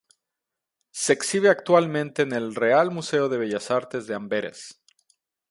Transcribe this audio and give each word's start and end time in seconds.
Se 0.89 1.13
exhibe 1.13 1.49
actualmente 1.51 2.23
en 2.23 2.31
el 2.33 2.55
Real 2.55 2.89
Museo 2.89 3.29
de 3.29 3.37
Bellas 3.37 3.69
Artes 3.69 4.07
de 4.07 4.15
Amberes. 4.15 4.81